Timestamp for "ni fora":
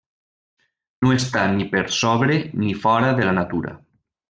2.65-3.13